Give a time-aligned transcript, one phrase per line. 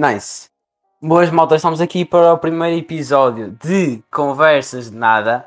[0.00, 0.48] Nice.
[1.02, 5.46] Boas malta, estamos aqui para o primeiro episódio de Conversas de Nada.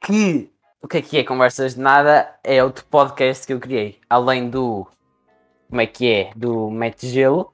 [0.00, 0.50] Que
[0.82, 2.34] o que é que é Conversas de Nada?
[2.42, 4.00] É outro podcast que eu criei.
[4.08, 4.86] Além do.
[5.68, 6.30] Como é que é?
[6.34, 7.52] Do Mete Gelo.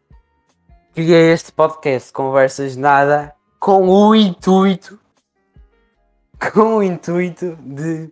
[0.95, 5.01] Criei este podcast Conversas de Nada com o intuito.
[6.55, 8.09] Com o intuito de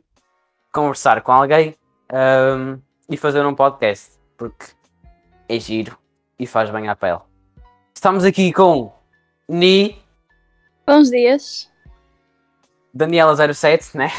[0.73, 1.77] conversar com alguém
[2.13, 4.19] ahm, e fazer um podcast.
[4.37, 4.67] Porque
[5.49, 5.97] é giro
[6.37, 7.30] e faz bem à pele.
[8.01, 8.91] Estamos aqui com
[9.47, 9.95] Ni,
[10.87, 11.71] Bons dias.
[12.97, 14.11] Daniela07, né?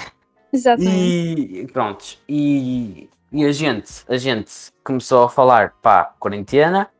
[0.54, 1.62] Exatamente.
[1.62, 2.06] E pronto.
[2.30, 4.52] E, e a gente, a gente
[4.84, 6.92] começou a falar pá, quarentena,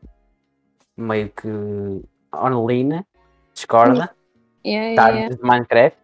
[0.96, 1.46] meio que
[2.34, 3.06] online,
[3.54, 4.12] discorda,
[4.66, 5.36] Yeah, yeah, yeah.
[5.36, 5.96] de Minecraft.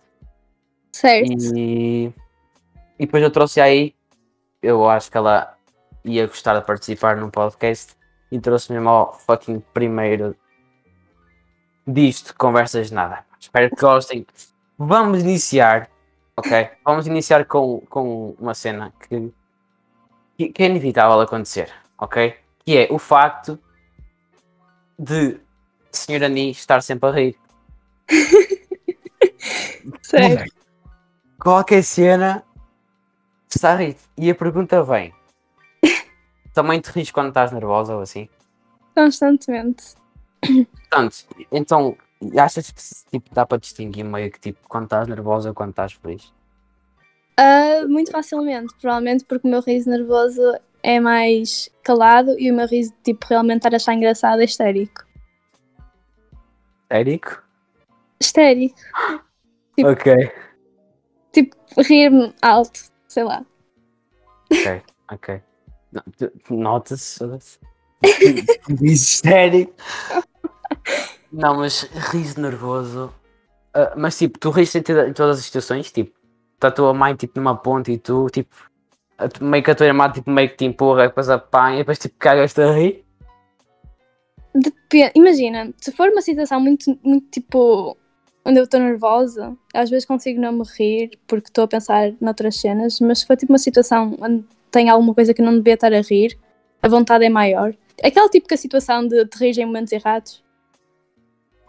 [0.92, 1.56] Certo.
[1.56, 2.12] E, e
[3.00, 3.96] depois eu trouxe aí,
[4.62, 5.56] eu acho que ela
[6.04, 7.96] ia gostar de participar num podcast
[8.30, 10.36] e trouxe mesmo ao fucking primeiro
[11.88, 13.24] disto, conversas de nada.
[13.40, 14.26] Espero que gostem.
[14.76, 15.90] Vamos iniciar,
[16.36, 16.70] ok?
[16.84, 19.32] Vamos iniciar com, com uma cena que,
[20.36, 22.36] que, que é inevitável acontecer, ok?
[22.64, 23.58] Que é o facto
[24.98, 25.40] de
[25.90, 27.36] Senhora Ani estar sempre a rir.
[30.02, 30.52] Certo.
[31.38, 32.44] qualquer cena
[33.48, 33.96] está a rir.
[34.16, 35.14] E a pergunta vem:
[36.52, 38.28] também te rires quando estás nervosa ou assim?
[38.94, 39.97] Constantemente.
[40.40, 41.16] Portanto,
[41.52, 41.96] então,
[42.38, 45.92] achas que tipo, dá para distinguir meio que tipo quando estás nervosa ou quando estás
[45.92, 46.32] feliz?
[47.36, 48.74] Ah, muito facilmente.
[48.80, 50.40] Provavelmente porque o meu riso nervoso
[50.82, 55.04] é mais calado e o meu riso, tipo, realmente estar a achar engraçado é histérico.
[56.90, 57.42] Érico?
[58.20, 58.76] Histérico.
[59.76, 60.32] Tipo- Ok,
[61.32, 62.80] Tipo, rir-me alto.
[63.06, 63.44] Sei lá.
[64.50, 65.42] ok, ok.
[66.50, 67.24] Nota-se.
[68.68, 69.74] Diz histérico.
[71.32, 73.12] Não, mas riso nervoso.
[73.74, 76.12] Ah, mas tipo, tu rires em, em todas as situações, tipo,
[76.54, 78.54] está a tua mãe tipo numa ponte e tu, tipo,
[79.18, 81.98] a meio que a tua irmã tipo, meio que te empurra, depois apanha e depois
[81.98, 83.04] tipo cagas-te a rir.
[84.54, 85.12] Depende.
[85.14, 87.96] Imagina, se for uma situação muito, muito tipo.
[88.44, 92.56] onde eu estou nervosa, às vezes consigo não me rir porque estou a pensar noutras
[92.56, 95.92] cenas, mas se for tipo uma situação onde tem alguma coisa que não devia estar
[95.92, 96.38] a rir,
[96.82, 97.74] a vontade é maior.
[98.02, 100.42] Aquela típica situação de te rir em momentos errados.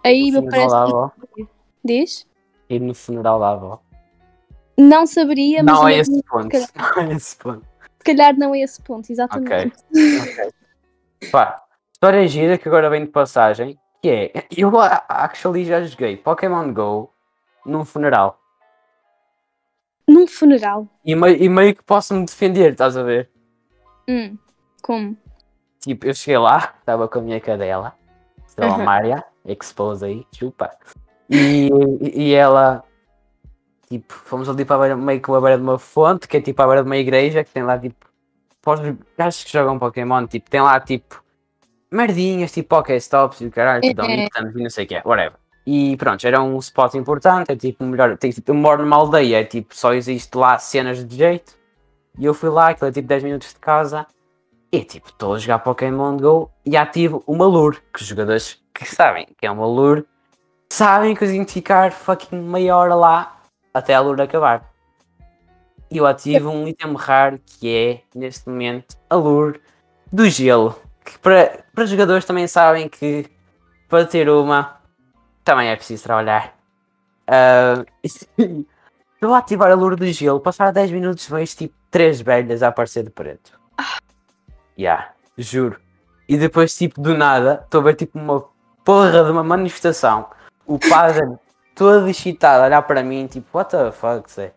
[0.04, 0.68] Aí me no parece.
[0.68, 1.12] funeral da avó.
[1.84, 2.28] Diz?
[2.70, 3.82] Ir no funeral da avó.
[4.78, 6.50] Não saberia, mas Não é esse ponto.
[6.50, 6.70] calhar.
[6.96, 7.66] Não é esse ponto.
[7.98, 9.76] se calhar não é esse ponto, exatamente.
[9.92, 10.52] Ok.
[11.32, 11.62] Pá,
[11.92, 16.74] história gira que agora vem de passagem, que é, eu a- actually já joguei Pokémon
[16.74, 17.12] GO
[17.66, 18.40] num funeral.
[20.08, 20.88] Num funeral.
[21.04, 23.30] E meio, e meio que posso me defender, estás a ver?
[24.08, 24.38] Hum,
[24.82, 25.16] como?
[25.82, 27.96] Tipo, eu cheguei lá, estava com a minha cadela,
[28.48, 28.86] estava a Uhum.
[28.86, 30.72] Mária, expose aí, chupa.
[31.30, 31.70] E,
[32.02, 32.84] e ela,
[33.90, 36.62] tipo, fomos ali para beira, meio que a beira de uma fonte, que é tipo
[36.62, 38.06] a beira de uma igreja, que tem lá tipo,
[38.62, 41.24] para os gajos que jogam Pokémon, tipo, tem lá tipo,
[41.92, 44.26] merdinhas, tipo Pokéstops e o caralho, que dão Uhum.
[44.26, 45.38] items e não sei o que é, whatever.
[45.66, 49.42] E pronto, era um spot importante, é tipo, melhor, tem, tipo, eu moro numa aldeia,
[49.42, 51.58] é tipo, só existe lá cenas de jeito.
[52.18, 54.06] E eu fui lá, aquilo é tipo 10 minutos de casa,
[54.72, 58.96] e tipo, estou a jogar Pokémon GO e ativo uma lure, que os jogadores que
[58.96, 60.06] sabem que é uma lure,
[60.72, 63.42] sabem que eu tenho de ficar fucking meia hora lá
[63.74, 64.70] até a lure acabar.
[65.92, 69.60] E eu ativo um item raro que é, neste momento, a lure
[70.12, 70.80] do gelo.
[71.04, 73.26] Que para, para os jogadores também sabem que
[73.88, 74.80] para ter uma
[75.44, 76.54] também é preciso trabalhar.
[77.28, 77.84] Ah,
[79.22, 82.70] Estou a ativar a lure do gelo, passar 10 minutos vejo tipo 3 velhas a
[82.70, 83.60] aparecer de preto.
[84.78, 85.78] Yeah, juro.
[86.26, 88.46] E depois, tipo, do nada, estou a ver tipo uma
[88.84, 90.28] porra de uma manifestação.
[90.66, 91.38] O padre
[91.76, 94.54] todo excitado a olhar para mim, tipo, what the fuck, Zé?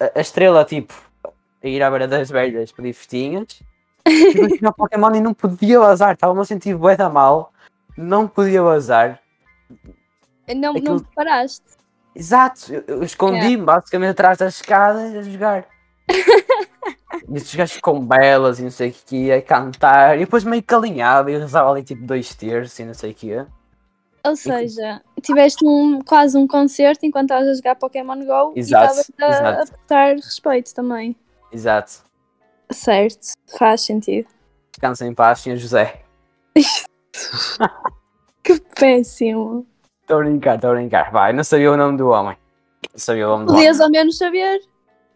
[0.00, 0.92] A, a estrela, tipo,
[1.24, 3.62] a ir à beira das velhas pedir festinhas.
[4.06, 7.52] E eu tinha Pokémon e não podia vazar, estava-me a sentir bué da mal.
[7.96, 9.20] Não podia vazar.
[10.56, 11.78] Não, Aquilo- não paraste.
[12.14, 15.66] Exato, eu, eu escondi-me basicamente atrás das escadas a jogar.
[17.30, 20.62] e estes gajos com belas e não sei o que ia cantar, e depois meio
[20.62, 23.46] calinhado e rezava ali tipo dois terços e não sei o que.
[24.22, 29.00] Ou seja, tiveste um, quase um concerto enquanto estavas a jogar Pokémon GO Exato, e
[29.00, 31.16] estavas a, a prestar respeito também.
[31.50, 32.02] Exato.
[32.70, 34.28] Certo, faz sentido.
[34.72, 36.02] Descansa em paz, senhor José.
[38.42, 39.66] Que péssimo.
[40.00, 41.10] Estou a brincar, estou a brincar.
[41.12, 42.36] Vai, não sabia o nome do homem.
[42.92, 43.62] Não sabia o nome do homem.
[43.62, 44.60] Podias ao menos saber.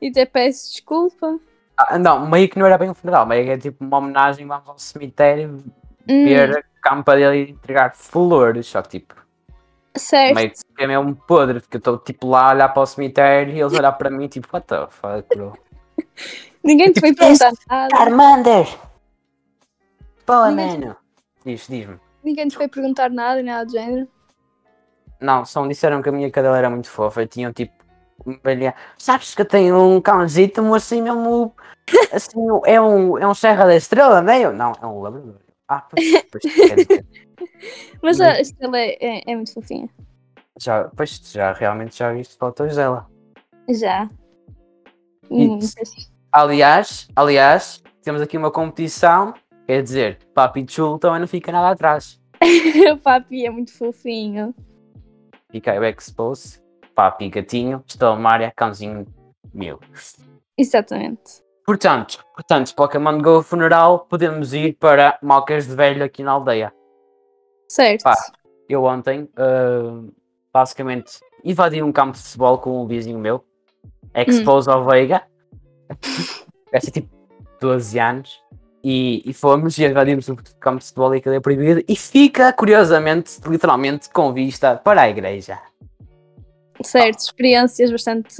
[0.00, 1.40] E até peço desculpa.
[1.76, 4.46] Ah, não, meio que não era bem um funeral, meio que é tipo uma homenagem,
[4.46, 5.64] vamos ao cemitério
[6.08, 9.14] Hum, ver a campa dele e entregar flores, só que tipo,
[9.96, 10.34] certo.
[10.34, 13.54] meio que é mesmo podre, porque eu estou tipo lá a olhar para o cemitério
[13.54, 15.58] e eles olhar para mim tipo, what the fuck, bro?
[16.62, 17.96] Ninguém te foi perguntar nada.
[17.96, 18.66] Armander!
[20.24, 20.96] Pô, mano!
[21.44, 22.00] Diz, diz-me.
[22.22, 24.08] Ninguém te foi perguntar nada, nada do género.
[25.20, 27.83] Não, só me disseram que a minha cadela era muito fofa e tinham tipo.
[28.98, 31.54] Sabes que eu tenho um cãozito, assim mesmo.
[32.12, 34.40] Assim, é um, é um Serra da Estrela, não é?
[34.44, 35.36] Eu, Não, é um labrador.
[35.68, 37.06] Ah, pois, pois dizer,
[38.02, 39.88] Mas a estrela é, é, é muito fofinha.
[40.58, 43.06] já, pois já realmente já viste fotos dela.
[43.70, 44.08] Já.
[45.30, 45.58] E- Hum,
[46.30, 49.32] Aliás, aliás, temos aqui uma competição,
[49.66, 52.20] quer dizer, Papi Chulo também não fica nada atrás.
[52.92, 54.54] o papi é muito fofinho.
[55.50, 56.60] Fica aí o Expose,
[56.94, 59.06] Papi Gatinho, Estela Mária, Cãozinho
[59.52, 59.80] Meu.
[60.56, 61.42] Exatamente.
[61.66, 66.72] Portanto, portanto, Pokémon Go funeral, podemos ir para Mocas de Velho aqui na aldeia.
[67.68, 68.02] Certo.
[68.02, 68.14] Pá.
[68.68, 70.02] Eu ontem, ah,
[70.52, 73.44] basicamente, invadi um campo de futebol com um vizinho meu,
[74.14, 75.22] Expose ao Veiga,
[76.72, 77.08] essa tipo
[77.60, 78.42] 12 anos,
[78.82, 82.52] e, e fomos e invadimos o campo de futebol e aquilo é proibido, e fica,
[82.52, 85.58] curiosamente, literalmente, com vista para a igreja.
[86.82, 87.20] Certo.
[87.20, 88.36] Experiências bastante.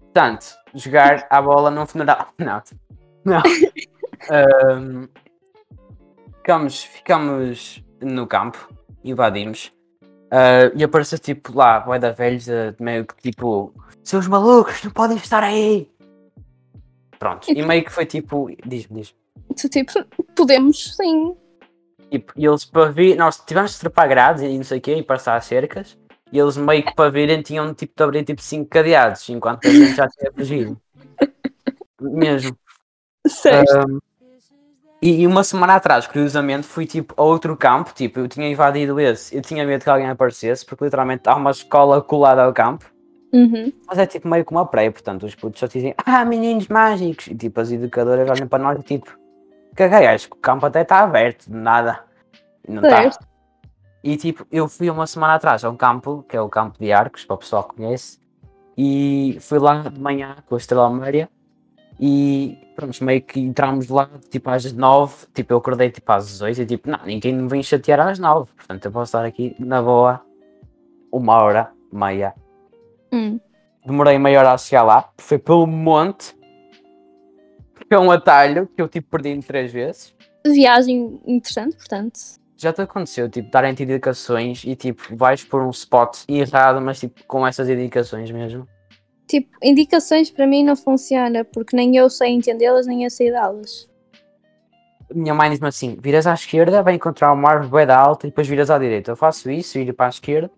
[0.00, 2.28] Portanto, jogar a bola num funeral.
[2.38, 2.62] Não.
[3.24, 3.42] Não.
[4.30, 5.08] Ahm,
[6.38, 8.72] ficamos, ficamos no campo,
[9.04, 9.72] invadimos.
[10.30, 13.74] ah, e apareceu tipo lá, vai da velhos, ah, meio que tipo,
[14.04, 15.90] seus malucos, não podem estar aí.
[17.18, 19.14] Pronto, e meio que foi tipo, diz-me, diz
[19.56, 19.92] Tu, tipo,
[20.34, 21.34] podemos sim.
[22.10, 24.94] Tipo, e eles para vir, nós tivemos de trepar grades e não sei o quê,
[24.96, 25.98] e passar as cercas.
[26.36, 29.70] E eles meio que para virem tinham tipo de abrir tipo 5 cadeados, enquanto a
[29.70, 30.78] gente já tinha fugido.
[31.98, 32.54] Mesmo.
[33.26, 33.88] Certo.
[33.88, 33.98] Um,
[35.00, 39.00] e, e uma semana atrás, curiosamente, fui tipo a outro campo, tipo, eu tinha invadido
[39.00, 42.84] esse, eu tinha medo que alguém aparecesse, porque literalmente há uma escola colada ao campo,
[43.32, 43.72] Uhum.
[43.86, 47.28] mas é tipo meio como uma praia, portanto os putos só dizem, ah, meninos mágicos,
[47.28, 49.18] e tipo as educadoras olham para nós e tipo,
[49.74, 52.04] caguei, acho que o campo até está aberto, de nada.
[52.68, 53.10] Não está.
[54.06, 56.92] E tipo, eu fui uma semana atrás a um campo, que é o campo de
[56.92, 58.20] Arcos, para o pessoal que conhece,
[58.78, 61.28] e fui lá de manhã com a Estrela Maria
[61.98, 66.62] e pronto, meio que entramos lá tipo às nove, tipo eu acordei tipo às 18
[66.62, 69.82] e tipo, não, ninguém me vem chatear às nove, portanto eu posso estar aqui na
[69.82, 70.24] boa
[71.10, 72.32] uma hora, meia.
[73.12, 73.40] Hum.
[73.84, 76.32] Demorei meia hora a chegar lá, foi pelo monte,
[77.88, 80.14] que é um atalho que eu tipo perdi três vezes.
[80.46, 82.45] Viagem interessante, portanto.
[82.56, 87.22] Já te aconteceu, tipo, darem-te indicações e tipo, vais por um spot errado, mas tipo,
[87.26, 88.66] com essas indicações mesmo.
[89.26, 93.88] Tipo, indicações para mim não funciona, porque nem eu sei entendê-las, nem eu sei dá-las.
[95.12, 98.48] Minha mãe diz-me assim: viras à esquerda, vai encontrar uma árvore da alta e depois
[98.48, 99.10] viras à direita.
[99.10, 100.50] Eu faço isso, viro para a esquerda,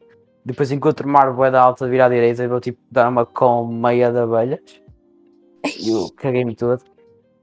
[0.45, 3.67] depois encontro uma árvore da alta, viro à direita e vou tipo dar uma com
[3.67, 4.61] meia de abelhas.
[5.79, 6.83] E eu caguei-me todo.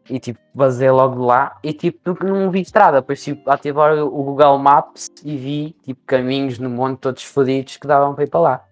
[0.10, 3.02] E tipo, basei logo de lá e tipo, nunca não vi estrada.
[3.02, 7.88] Depois tipo, ativar o Google Maps e vi tipo caminhos no monte todos fodidos que
[7.88, 8.66] davam para ir para lá.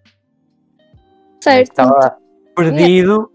[1.40, 1.70] Certo.
[1.70, 2.16] Estava
[2.54, 3.30] perdido.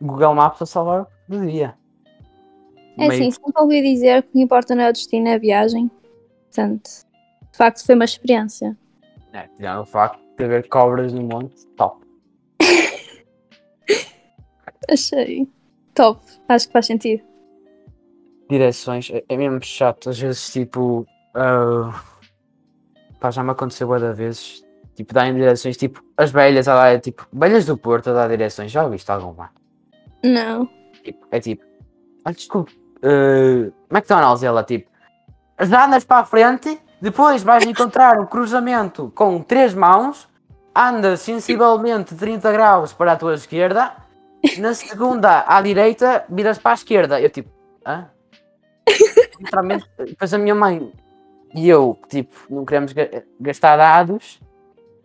[0.00, 1.74] Google Maps a salvar o dia.
[2.98, 5.38] É assim, sempre ouvi dizer que o que importa não é o destino, é a
[5.38, 5.90] viagem.
[6.44, 6.90] Portanto,
[7.50, 8.76] de facto foi uma experiência.
[9.32, 12.03] É, já o facto de haver cobras no monte, top.
[14.90, 15.48] Achei
[15.94, 16.20] top.
[16.48, 17.22] Acho que faz sentido.
[18.50, 20.10] Direções, é, é mesmo chato.
[20.10, 21.06] Às vezes, tipo.
[21.34, 22.02] ah,
[23.20, 24.62] pá, já me aconteceu de vezes.
[24.94, 28.70] Tipo, darem direções, tipo, as velhas, a dar, tipo, velhas do Porto a dar direções.
[28.70, 29.50] Já ouviste alguma?
[30.22, 30.68] Não.
[31.02, 31.64] Tipo, é tipo,
[32.24, 32.72] ah, desculpe,
[33.04, 34.90] uh, McDonald's, ela tipo,
[35.60, 40.26] já andas para a frente, depois vais encontrar um cruzamento com três mãos,
[40.74, 43.94] anda sensivelmente 30 graus para a tua esquerda,
[44.58, 47.20] na segunda à direita, viras para a esquerda.
[47.20, 47.50] Eu tipo,
[47.86, 48.08] hã?
[49.40, 50.92] Literalmente, depois a minha mãe
[51.54, 54.40] e eu, tipo, não queremos ga- gastar dados,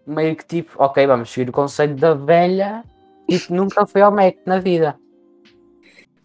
[0.06, 2.84] meio que tipo, ok, vamos seguir o conselho da velha,
[3.28, 4.98] tipo, nunca foi ao Mac na vida.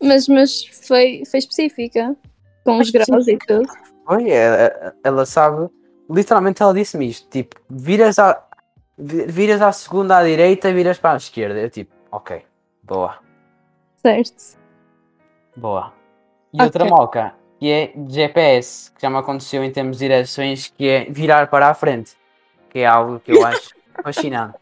[0.02, 2.16] Mas, mas foi, foi específica.
[2.64, 3.68] Com os graus e tudo.
[4.06, 5.68] Foi, é- é- ela sabe.
[6.10, 8.42] Literalmente ela disse-me isto: tipo, viras, à,
[8.98, 11.58] vi- viras à segunda à direita e viras para a esquerda.
[11.60, 12.42] Eu tipo, ok,
[12.86, 13.18] boa,
[13.96, 14.58] Certo.
[15.56, 15.92] boa.
[16.52, 16.66] E Ok.
[16.66, 21.04] outra moca, que é GPS, que já me aconteceu em termos de direções, que é
[21.06, 22.16] virar para a frente,
[22.70, 24.56] que é algo que eu acho fascinante.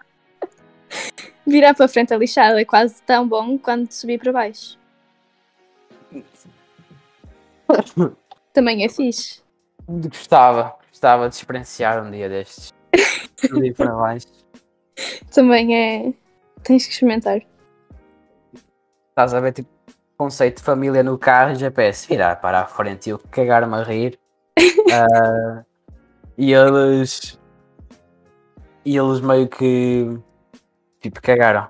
[1.46, 4.78] Virar para a frente a lixada é quase tão bom quanto subir para baixo.
[8.52, 9.42] Também é fixe.
[9.88, 12.72] Gostava, gostava de experienciar um dia destes.
[13.36, 14.26] Subir para baixo.
[15.34, 16.12] Também é.
[16.62, 17.40] Tens que experimentar.
[19.12, 19.68] Estás a ver, tipo,
[20.16, 24.18] conceito de família no carro, GPS, virar para a frente e eu cagar-me a rir.
[24.92, 25.64] Ah,
[26.36, 27.38] e eles.
[28.84, 30.18] E eles meio que.
[31.00, 31.68] Tipo, cagaram.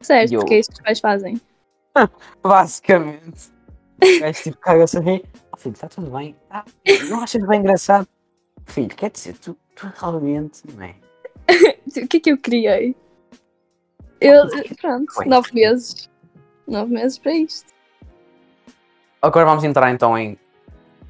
[0.00, 1.40] Certo, Eu- é que os pais fazem.
[2.42, 3.52] Basicamente.
[4.20, 5.24] Gajo tipo caga-se a rir.
[5.52, 6.34] Oh, filho, está tudo bem?
[6.48, 6.64] Tá?
[7.08, 8.08] Não achas bem engraçado?
[8.64, 10.94] Filho, quer dizer, tu, tu realmente não é?
[12.02, 12.96] O que é que eu criei?
[14.20, 14.46] Eu,
[14.80, 15.24] pronto, Foi.
[15.26, 16.08] nove meses.
[16.66, 17.72] Nove meses para isto.
[19.22, 20.38] Agora vamos entrar então em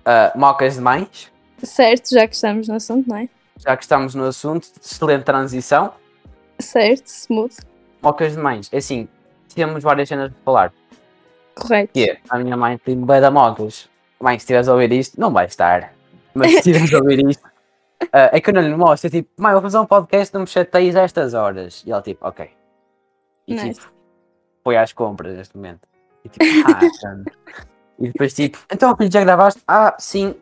[0.05, 1.31] ah, mocas de mães.
[1.63, 3.29] Certo, já que estamos no assunto, não é?
[3.59, 5.93] Já que estamos no assunto, excelente transição.
[6.59, 7.55] Certo, smooth,
[8.03, 8.69] Mocas de mães.
[8.73, 9.07] É assim,
[9.55, 10.73] temos várias cenas para falar.
[11.55, 11.93] correto.
[11.93, 13.89] Que é, a minha mãe tem bué da mocas.
[14.19, 15.93] Mãe, se estiveres a ouvir isto, não vai estar.
[16.35, 17.43] Mas se estiveres a ouvir isto,
[18.13, 19.09] ah, é que eu não lhe mostro.
[19.09, 21.83] É tipo, mãe, vou fazer um podcast, não me chateias a estas horas.
[21.87, 22.49] E ela tipo, ok.
[23.51, 23.81] E Nice.
[23.81, 23.93] tipo,
[24.63, 25.81] foi às compras neste momento.
[26.25, 27.25] E tipo, ah.
[27.99, 29.61] E depois tipo, então filho, já gravaste?
[29.67, 30.35] Ah, sim.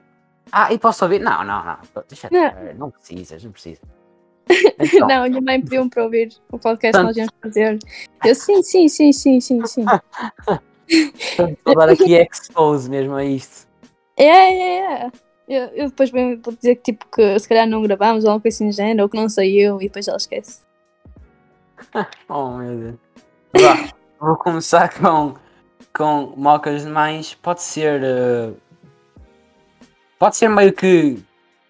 [0.53, 1.21] Ah, e posso ouvir?
[1.21, 1.79] Não, não, não.
[2.09, 2.75] Deixa Não.
[2.75, 3.83] não precisas, não precisas.
[4.81, 7.79] Então, Não, a minha mãe pediu-me para ouvir o podcast que nós íamos fazer.
[8.25, 9.85] Eu, sim, sim, sim, sim, sim, sim.
[11.37, 13.69] portanto, vou dar aqui expose mesmo a isto.
[14.17, 15.11] É, é, é.
[15.75, 18.73] Eu, depois vou dizer que, tipo, que se calhar não gravamos ou algo assim do
[18.73, 20.62] género, ou que não saiu, e depois ela esquece.
[22.28, 22.94] Oh meu Deus.
[23.62, 23.88] Vá,
[24.20, 25.35] vou começar com,
[25.92, 27.35] com mocas de mães.
[27.35, 28.02] Pode ser.
[28.02, 28.52] eh,
[30.18, 31.23] pode ser meio que.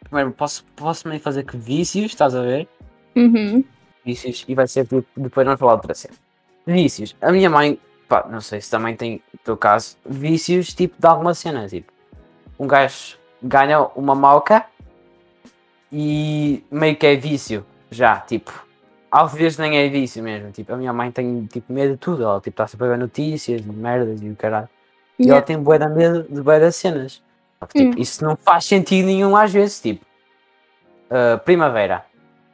[0.05, 2.69] Primeiro, posso, posso meio fazer que vícios, estás a ver?
[3.15, 3.63] Uhum.
[4.05, 4.87] Vícios, e vai ser
[5.17, 6.15] depois vamos falar outra cena.
[6.67, 7.15] Vícios.
[7.21, 11.07] A minha mãe, pá, não sei se também tem, no teu caso, vícios tipo de
[11.07, 11.69] alguma cena.
[11.69, 11.93] Tipo,
[12.59, 14.65] um gajo ganha uma moca
[15.93, 18.68] e meio que é vício já, tipo.
[19.11, 20.51] Às vezes nem é vício mesmo.
[20.53, 22.23] Tipo, a minha mãe tem tipo, medo de tudo.
[22.25, 24.69] Ela tipo, está sempre a ver notícias, merdas e o caralho.
[25.19, 25.47] E ela Yeah.
[25.47, 27.23] tem bué de medo de bué das cenas.
[27.59, 30.05] Só que, tipo, Isso não faz sentido nenhum às vezes, tipo.
[31.11, 32.05] ah, primavera.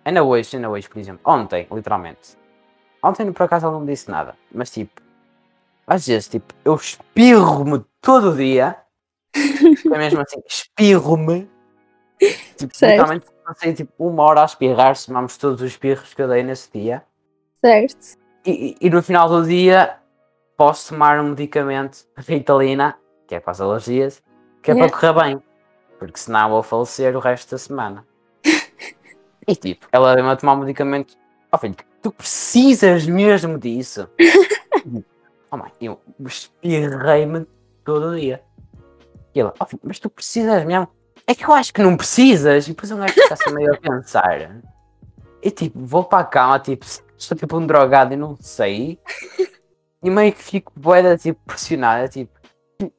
[0.05, 1.21] Ainda hoje, ainda hoje, por exemplo.
[1.25, 2.37] Ontem, literalmente.
[3.03, 4.35] Ontem, por acaso, ela não me disse nada.
[4.53, 5.03] Mas, tipo,
[5.87, 8.77] às vezes, tipo, eu espirro-me todo dia.
[9.93, 11.51] É mesmo assim, espirro-me.
[12.57, 16.43] Tipo, literalmente, passei tipo uma hora a espirrar, somamos todos os espirros que eu dei
[16.43, 17.03] nesse dia.
[17.61, 18.19] Certo.
[18.45, 19.97] E, e- no final do dia
[20.57, 22.97] posso tomar um medicamento Ritalina,
[23.27, 24.23] que é para as alergias,
[24.63, 24.91] que é Yeah.
[24.99, 25.43] para correr bem.
[25.99, 28.07] Porque senão vou falecer o resto da semana.
[29.47, 31.17] e tipo, ela veio-me a tomar um medicamento.
[31.53, 34.09] Oh filho, tu precisas mesmo disso.
[35.51, 37.47] oh mãe, eu espirrei-me
[37.85, 38.43] todo o dia.
[39.35, 40.89] E ela, oh filho, mas tu precisas mesmo.
[41.27, 42.67] É que eu acho que não precisas.
[42.67, 44.61] E depois um gajo fica assim meio a pensar.
[45.43, 46.85] E tipo, vou para a cama, tipo,
[47.17, 48.99] sou tipo um drogado e não sei.
[50.03, 52.31] E meio que fico boeda, tipo, pressionada, tipo,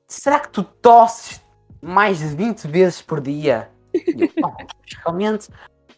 [0.07, 1.39] será que tu tosses
[1.81, 3.69] mais de 20 vezes por dia?
[3.93, 4.51] E eu, "Oh,
[5.03, 5.49] realmente,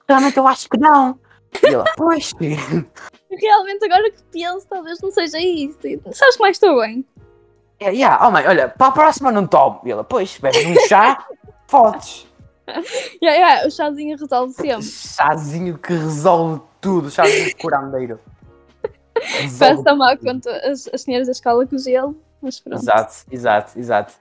[0.07, 1.17] realmente eu acho que não.
[1.63, 5.77] E ela, pois, Realmente, agora que penso, talvez não seja isso.
[6.11, 7.05] Sabes que mais estou bem?
[7.79, 9.81] é, yeah, oh mãe, olha, para a próxima não tomo.
[9.85, 11.25] E ela, pois, bebes um chá,
[11.67, 12.27] fodes.
[13.23, 14.83] Yeah, yeah, o chazinho resolve sempre.
[14.83, 18.19] Chazinho que resolve tudo, chazinho de curandeiro.
[19.13, 22.81] Parece Resolve tomar conta as, as senhoras da escola com gelo, mas pronto.
[22.81, 24.13] Exato, exato, exato.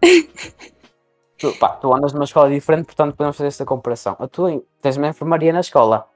[1.38, 4.16] tu, pá, tu andas numa escola diferente, portanto podemos fazer esta comparação.
[4.18, 6.08] A tua tens uma enfermaria na escola.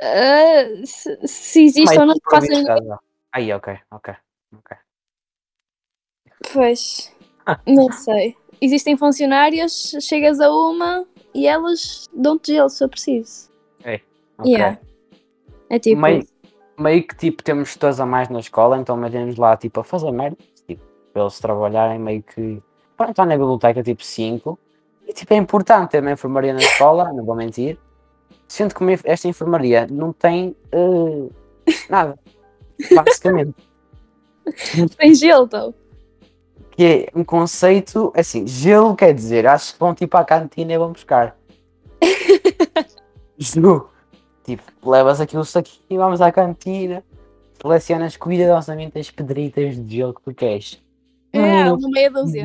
[0.00, 2.98] Ah, se, se existe Meio ou não, faço improvisada.
[3.32, 4.14] Aí, ok, ok,
[4.56, 4.76] ok.
[6.52, 7.12] Pois,
[7.66, 8.36] não sei.
[8.60, 13.48] Existem funcionárias, chegas a uma e elas dão-te gelo se eu preciso.
[14.38, 14.52] ok.
[14.52, 14.78] Yeah.
[15.70, 16.00] É tipo.
[16.00, 16.26] Meio,
[16.78, 20.10] meio que tipo temos pessoas a mais na escola, então imaginemos lá tipo a fazer
[20.10, 20.36] merda,
[20.66, 22.58] tipo, para eles trabalharem meio que.
[22.96, 24.58] Pronto, está na biblioteca tipo 5.
[25.06, 27.78] E tipo é importante ter uma enfermaria na escola, não vou mentir.
[28.46, 31.28] Sendo que esta enfermaria não tem eh,
[31.88, 32.18] nada.
[32.94, 33.54] Basicamente.
[34.96, 35.74] Tem gelo, então.
[36.78, 40.78] Que é um conceito, assim, gelo quer dizer, acho que vão tipo à cantina e
[40.78, 41.36] vão buscar.
[43.36, 43.90] Juro.
[44.44, 47.02] Tipo, levas aqui o saquinho e vamos à cantina,
[47.60, 50.80] selecionas cuidadosamente as pedritas de gelo que tu queres.
[51.32, 52.44] É, uma meia dúzia.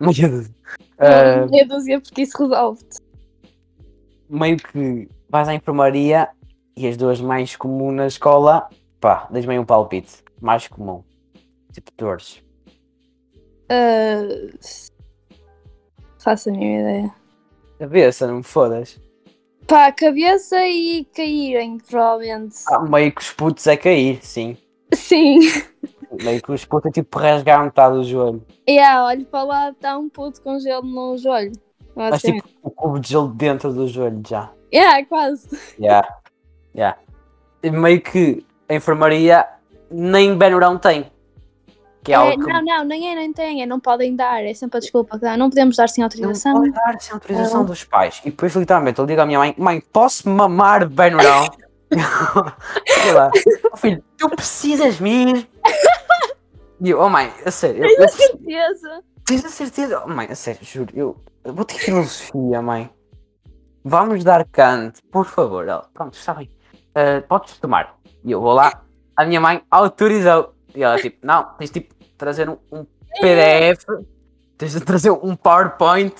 [0.00, 0.54] Meia dúzia.
[0.98, 2.98] Uma meia dúzia porque isso resolve-te.
[4.28, 6.28] meio que vais à enfermaria
[6.76, 8.68] e as duas mais comuns na escola,
[9.00, 11.04] pá, aí um palpite, mais comum.
[11.72, 12.42] Tipo, dores.
[13.70, 14.26] Ah,
[16.18, 17.14] Faço a minha ideia.
[17.78, 19.00] Cabeça, não me fodas.
[19.66, 22.56] Pá, cabeça e caírem, provavelmente.
[22.68, 24.56] Ah, meio que os putos a cair, sim.
[24.92, 25.38] Sim.
[26.22, 28.44] Meio que os putos é tipo rasgar metade do joelho.
[28.68, 31.52] Yeah, olho para lá, está um puto com gelo no joelho.
[31.94, 34.52] Mas tipo o cubo de gelo dentro do joelho já.
[34.74, 35.48] Yeah, quase.
[35.78, 36.06] Yeah.
[36.74, 36.98] Yeah.
[37.62, 39.46] Meio que a enfermaria
[39.90, 41.10] nem Benurão tem.
[42.02, 43.62] Que é, É, algo que não, não, nem é, nem tem.
[43.62, 44.42] É, não podem dar.
[44.44, 45.36] É sempre a desculpa que dá.
[45.36, 46.54] Não podemos dar sem não autorização.
[46.54, 47.66] pode dar sem autorização Não.
[47.66, 48.20] dos pais.
[48.24, 51.46] E depois literalmente eu digo à minha mãe, mãe, posso mamar Benurão?
[53.02, 53.30] Sei lá,
[53.72, 55.46] "Oh, filho, tu precisas mesmo?
[56.80, 59.02] E eu, oh mãe, a sério, eu, eu preciso- Certeza.
[59.26, 60.02] tens a certeza?
[60.04, 62.88] Oh, mãe, a sério, juro, eu, eu vou ter filosofia, mãe.
[63.84, 65.66] Vamos dar Kant, por favor.
[65.68, 66.48] Ela, pronto, está bem.
[66.94, 67.96] Ah, podes tomar.
[68.24, 68.82] E eu vou lá,
[69.16, 70.54] a minha mãe autorizou.
[70.74, 72.84] E ela, tipo, não, tens tipo de trazer um, um
[73.20, 73.84] PDF,
[74.56, 76.14] tens de trazer um PowerPoint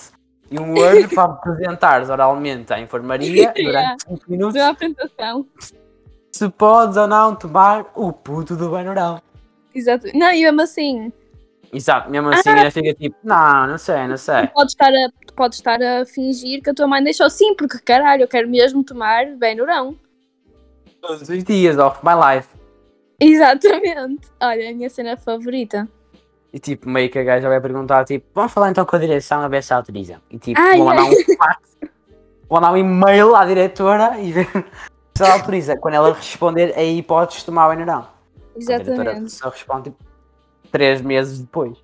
[0.50, 3.62] e um Word para apresentares oralmente à enfermaria Yeah.
[3.62, 5.46] durante 5 minutos Deu a apresentação.
[6.32, 9.20] se podes ou não tomar o puto do Benorão.
[9.74, 10.08] Exato.
[10.14, 11.12] Não, e mesmo assim,
[11.72, 14.48] Exato, mesmo assim ainda fica tipo, não, não sei, não sei.
[14.48, 18.22] podes estar, a, podes estar a fingir que a tua mãe deixou sim, porque caralho,
[18.24, 19.94] eu quero mesmo tomar bem no rão.
[21.00, 22.48] Todos os dias of my life.
[23.22, 24.28] Exatamente.
[24.40, 25.88] Olha, a minha cena favorita.
[26.52, 29.40] E tipo, meio que a gaja vai perguntar, tipo, vamos falar então com a direção
[29.40, 30.20] a ver se autoriza.
[30.30, 31.10] E tipo, Ai, vou mandar ai.
[31.10, 31.76] um fax,
[32.48, 34.48] vou mandar um e-mail à diretora e ver
[35.16, 35.76] se ela autoriza.
[35.76, 38.08] Quando ela responder, aí podes tomar o Benorão.
[38.56, 39.32] A diretora Exatamente.
[39.32, 40.04] só responde tipo,
[40.72, 41.78] três meses depois.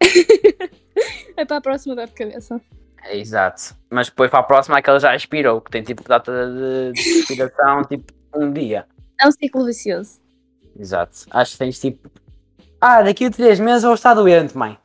[1.36, 2.60] É para a próxima dor de cabeça.
[3.02, 3.74] É, exato.
[3.90, 6.92] Mas depois para a próxima é que ela já expirou, que tem tipo data de,
[6.92, 8.86] de expiração, tipo, um dia.
[9.20, 10.20] É um ciclo vicioso.
[10.78, 11.26] Exato.
[11.30, 12.10] Acho que tens tipo.
[12.80, 14.78] Ah, daqui a três meses vou estar doente, mãe.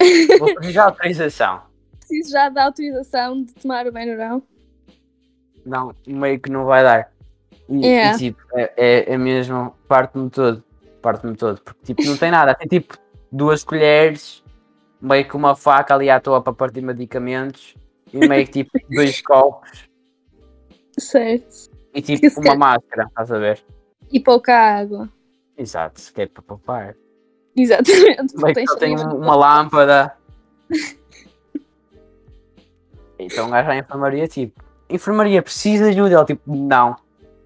[0.40, 1.62] Vou pedir já autorização.
[2.00, 4.42] Preciso já da autorização de tomar o bem no rão.
[5.64, 7.12] Não, meio que não vai dar.
[7.68, 8.16] E, Yeah.
[8.16, 10.64] e, tipo, é, é, é mesmo, parte-me todo.
[11.00, 11.60] Parte-me todo.
[11.60, 12.52] Porque tipo, não tem nada.
[12.54, 12.98] Tem tipo
[13.30, 14.42] duas colheres,
[15.00, 17.76] meio que uma faca ali à toa para partir medicamentos
[18.12, 19.88] e meio que tipo dois copos
[20.98, 21.70] Certo.
[21.94, 23.64] e tipo uma máscara, estás a ver?
[24.12, 25.08] E pouca água.
[25.56, 26.94] Exato, se quer para poupar.
[27.56, 28.34] Exatamente.
[28.34, 29.14] Que tem saliva.
[29.14, 30.14] um- uma lâmpada.
[33.18, 36.16] Então gajo à enfermaria, tipo, enfermaria precisa de ajuda?
[36.16, 36.96] Ele tipo, não.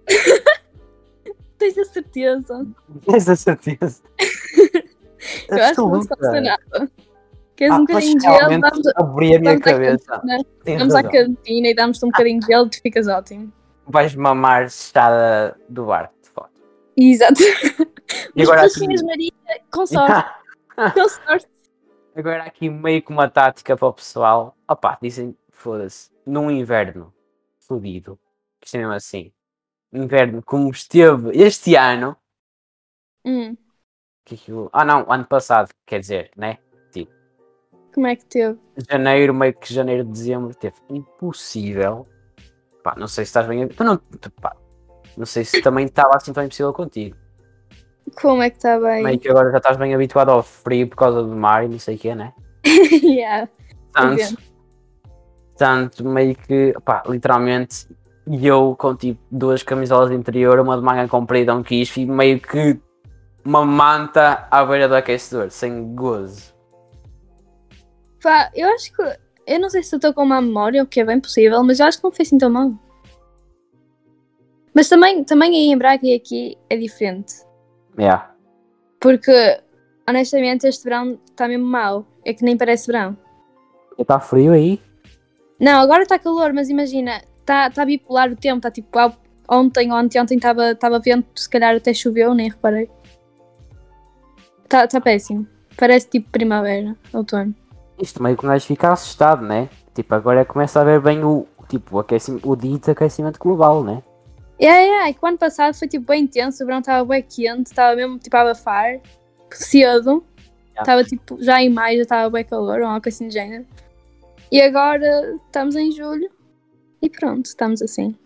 [1.59, 2.67] Tens a certeza.
[3.05, 4.03] Tens a certeza?
[5.49, 6.91] Eu acho que não se passa nada.
[7.57, 10.23] Queres Ah, um mas bocadinho de gelo, damos, abri a minha cabeça.
[10.79, 13.51] vamos à cantina e damos-te um bocadinho de gelo e tu ficas ótimo.
[13.87, 16.15] Vais mamar estada do barco.
[16.97, 17.43] Exato.
[18.35, 19.33] E Mas agora bolachinhas aqui, Maria,
[19.71, 20.31] com sorte,
[20.95, 21.49] com sorte.
[22.15, 24.57] agora aqui meio que uma tática para o pessoal.
[24.69, 27.13] Opá, dizem, foda-se, num inverno
[27.61, 28.19] fodido,
[28.61, 29.33] que isto é mesmo assim,
[29.93, 32.17] inverno como esteve este ano,
[33.25, 33.57] Hum,
[34.25, 34.39] que
[34.73, 36.59] ah não, ano passado, quer dizer, né?
[37.97, 38.59] como é que teve?
[38.91, 42.07] Janeiro, meio que janeiro, dezembro, teve impossível.
[42.83, 43.67] Pá, não sei se estás bem.
[43.67, 44.55] Tu não, tu, pá,
[45.17, 47.17] não sei se também estava assim tão impossível contigo.
[48.21, 49.03] Como é que está bem?
[49.03, 51.79] Meio que agora já estás bem habituado ao frio por causa do mar e não
[51.79, 52.33] sei o que, né?
[53.03, 53.49] yeah.
[53.93, 54.39] Tanto,
[55.57, 57.87] tanto meio que, pá, literalmente,
[58.27, 62.41] eu com tipo duas camisolas de interior, uma de manga comprida, um quiche e meio
[62.41, 62.79] que
[63.45, 66.55] uma manta à beira do aquecedor, sem gozo.
[68.23, 69.03] Pá, eu acho que.
[69.47, 71.87] Eu não sei se estou com uma memória, o que é bem possível, mas eu
[71.87, 72.73] acho que não foi assim tão mal.
[74.77, 77.37] Mas também, também aí em Braga e aqui é diferente.
[77.99, 78.31] Yeah.
[79.01, 79.59] Porque,
[80.07, 82.05] honestamente, este verão está mesmo mau.
[82.23, 83.17] É que nem parece verão.
[83.99, 84.79] Está frio aí?
[85.59, 88.91] Não, agora está calor, mas imagina, está tá bipolar o tempo, está tipo,
[89.49, 92.91] ontem, ontem, ontem estava estava vento, se calhar até choveu, nem reparei.
[94.62, 95.47] Está tá péssimo.
[95.75, 97.55] Parece tipo primavera, outono.
[97.99, 99.71] Isto meio que um gajo fica assustado, né?
[99.95, 104.03] Tipo, agora começa a ver bem o, tipo, o, aquecimento, o dito aquecimento global, né?
[104.61, 107.23] Yeah, yeah, e que o ano passado foi tipo bem intenso, o verão estava bem
[107.23, 109.01] quente, estava mesmo tipo a abafar,
[109.51, 110.25] cedo,
[110.79, 113.66] estava tipo já em maio, já estava bem calor, ou algo assim de género.
[114.51, 116.31] E agora estamos em julho
[117.03, 118.16] e pronto, estamos assim.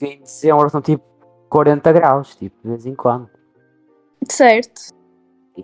[0.00, 1.04] Em dezembro são tipo
[1.48, 3.30] 40 graus, tipo, de vez em quando.
[4.28, 4.92] Certo.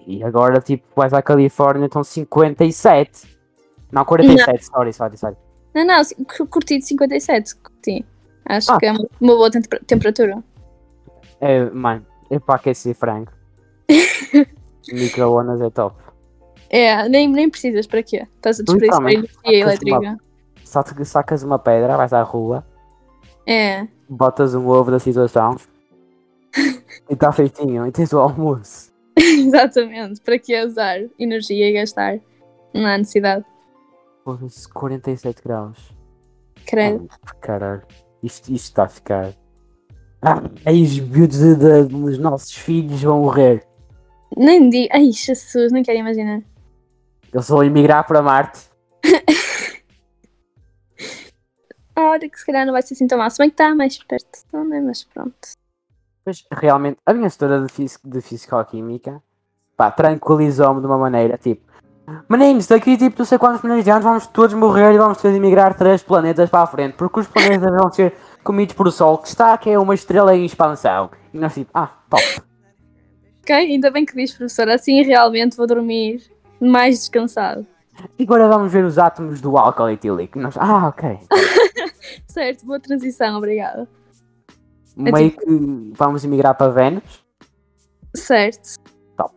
[0.06, 3.38] E agora, tipo, vais à Califórnia, estão 57.
[3.90, 5.36] Não, 47, sorry, sorry, sorry.
[5.74, 6.02] Não, não,
[6.50, 8.04] curti de 57, curti.
[8.48, 8.78] Acho Ah.
[8.78, 10.42] que é uma boa temper- temperatura.
[11.40, 13.30] É, mano, é para aquecer frango.
[14.92, 15.96] Micro-ondas é top.
[16.70, 18.26] É, nem, nem precisas para quê?
[18.36, 20.18] Estás a Literalmente, energia elétrica.
[20.64, 22.64] Só te sacas uma pedra, vais à rua,
[23.46, 25.56] É, botas um ovo da situação
[27.08, 27.86] e está feitinho.
[27.86, 28.92] E tens o almoço.
[29.16, 30.20] exatamente.
[30.20, 32.18] Para que usar energia e gastar?
[32.74, 33.44] Não há necessidade.
[34.24, 35.78] Foda-se, 47 graus.
[36.66, 37.08] Credo.
[37.10, 37.82] Ai, Caralho,
[38.22, 39.32] isto, isto está a ficar.
[40.20, 41.38] Ah, aí os miúdos
[41.88, 43.64] dos nossos filhos vão morrer.
[44.36, 44.88] Nem digo.
[44.92, 46.42] Ai, Jesus, nem quero imaginar.
[47.32, 48.60] Eles vão emigrar para Marte.
[51.96, 53.30] Olha que se calhar não vai ser assim tão mal.
[53.30, 54.40] Se bem que está mais perto.
[54.52, 55.36] Não é, mas pronto.
[56.24, 59.22] Mas realmente, a minha setora de, fisi- de Fisicoquímica
[59.76, 61.67] pá, tranquilizou-me de uma maneira tipo.
[62.28, 65.30] Meninos, daqui tipo não sei quantos milhões de anos vamos todos morrer e vamos ter
[65.30, 68.92] de emigrar três planetas para a frente, porque os planetas vão ser comidos por o
[68.92, 71.10] Sol, que está, que é uma estrela em expansão.
[71.34, 72.42] E nós tipo, ah, top.
[73.42, 73.54] Ok?
[73.54, 74.68] Ainda bem que diz, professor.
[74.68, 76.22] Assim realmente vou dormir
[76.60, 77.66] mais descansado.
[78.18, 80.38] E agora vamos ver os átomos do álcool etílico.
[80.38, 81.18] Nós, ah, ok.
[82.26, 83.88] Certo, boa transição, obrigada.
[84.96, 87.24] Meio que vamos emigrar para Vênus.
[88.14, 88.76] Certo.
[89.16, 89.34] Top.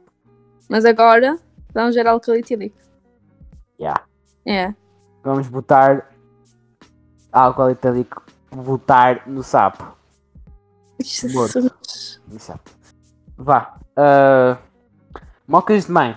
[0.70, 1.38] Mas agora
[1.74, 2.78] vamos ver álcool etílico.
[3.80, 4.04] Yeah.
[4.46, 4.74] É.
[5.24, 6.10] Vamos botar
[7.32, 9.96] álcool etílico, botar no sapo.
[11.02, 12.22] Jesus.
[12.32, 12.72] Exato.
[13.38, 13.80] Vá.
[13.98, 14.58] ah,
[15.48, 16.16] mocas de mãe.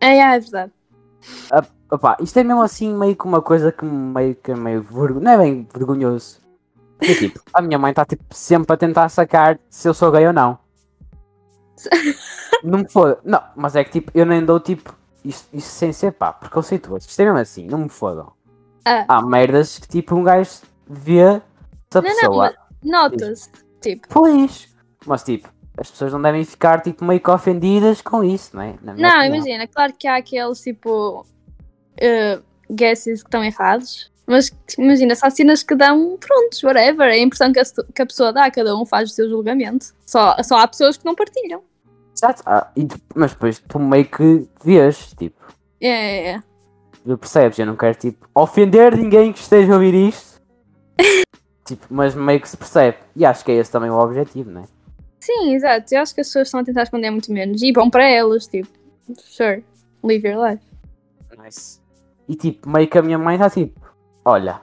[0.00, 0.72] É, é, é verdade.
[1.90, 5.20] Opa, isto é mesmo assim meio que uma coisa que meio que é meio vergo...
[5.20, 6.40] não é bem vergonhoso.
[6.98, 10.26] Porque, tipo, a minha mãe está tipo, sempre a tentar sacar se eu sou gay
[10.26, 10.58] ou não.
[12.62, 13.18] Não me foda.
[13.24, 17.08] Não, mas é que tipo, eu nem dou tipo isso, isso sem ser pá, preconceituoso.
[17.08, 18.32] Isto é mesmo assim, não me fodam.
[18.84, 19.04] Ah.
[19.08, 21.40] Há merdas que tipo um gajo vê
[21.90, 22.54] se a Não, não, pessoa.
[22.82, 23.50] mas nota-se.
[23.80, 24.68] Tipo, Pois.
[25.06, 28.74] Mas tipo, as pessoas não devem ficar tipo meio que ofendidas com isso, não é?
[28.82, 29.24] Não, opinião.
[29.24, 35.62] imagina, claro que há aqueles tipo uh, guesses que estão errados, mas imagina, só cenas
[35.62, 37.08] que dão, prontos, whatever.
[37.08, 39.86] É a impressão que a, que a pessoa dá, cada um faz o seu julgamento.
[40.06, 41.62] Só, só há pessoas que não partilham.
[42.14, 42.42] Exato.
[42.46, 42.70] Ah,
[43.14, 45.40] mas depois tu meio que vês, tipo,
[45.80, 46.42] É, é, é.
[47.04, 50.40] tu percebes, eu não quero tipo ofender ninguém que esteja a ouvir isto.
[51.66, 52.98] tipo, mas meio que se percebe.
[53.16, 54.64] E acho que é esse também o objetivo, não é?
[55.18, 55.94] Sim, exato.
[55.94, 57.62] Eu acho que as pessoas estão a tentar esconder muito menos.
[57.62, 58.68] E bom para elas, tipo,
[59.18, 59.64] sure,
[60.02, 60.62] live your life.
[61.38, 61.80] Nice.
[62.28, 63.80] E tipo, meio que a minha mãe está tipo,
[64.24, 64.60] olha,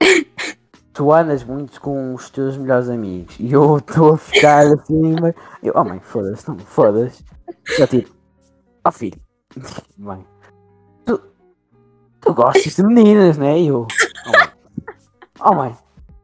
[0.92, 5.34] tu andas muito com os teus melhores amigos e eu estou a ficar assim, mas...
[5.62, 7.22] eu, oh mãe, foda-se, não me fodas.
[7.78, 8.10] Eu tipo,
[8.86, 9.20] oh filho,
[9.96, 10.24] mãe,
[11.04, 11.20] tu,
[12.20, 13.58] tu gostas de meninas, né?
[13.58, 13.86] E eu,
[14.26, 14.50] oh mãe,
[15.40, 15.76] oh mãe,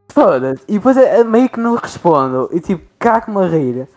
[0.09, 0.65] foda-se.
[0.69, 3.89] E depois é, é meio que não respondo e tipo, cago-me a rir.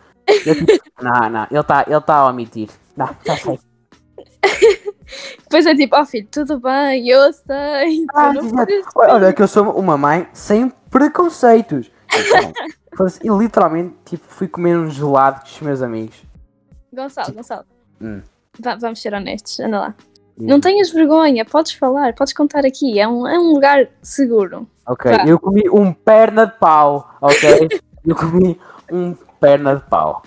[0.45, 2.69] Eu tipo, não, não, ele está ele tá a omitir.
[2.95, 3.59] Não, já sei.
[5.49, 8.05] Depois é tipo, ó filho, tudo bem, eu sei.
[8.05, 11.91] tu Ah, precisas de Olha, que eu sou uma mãe sem preconceitos.
[12.13, 12.53] Então,
[13.23, 16.15] E literalmente tipo, fui comer um gelado com os meus amigos.
[16.93, 17.65] Gonçalo, Gonçalo.
[18.01, 18.21] Hum.
[18.59, 19.95] Va- vamos ser honestos, anda lá.
[20.37, 24.67] Não tenhas vergonha, podes falar, podes contar aqui, é um, é um lugar seguro.
[24.87, 25.25] Ok, Vá.
[25.25, 27.67] eu comi um perna de pau, ok?
[28.05, 28.59] eu comi
[28.91, 30.21] um perna de pau.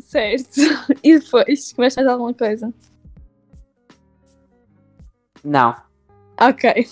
[0.00, 0.60] Certo.
[1.02, 2.72] E depois, comeste mais alguma coisa?
[5.46, 5.76] Não.
[6.40, 6.88] Ok.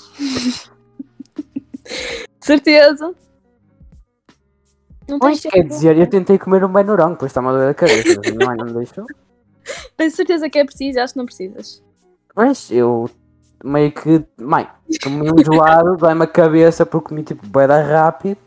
[2.41, 3.13] Certeza.
[5.09, 8.21] Não tens, quer dizer, eu tentei comer um benurango, depois está-me a doer a cabeça,
[8.21, 9.05] minha mãe não me deixou.
[9.97, 11.01] tens certeza que é preciso?
[11.01, 11.83] Acho que não precisas.
[12.35, 13.11] Mas eu
[13.63, 14.69] meio que, mãe,
[15.03, 18.39] comi um gelado, dói-me a cabeça porque comi tipo bué da rápido.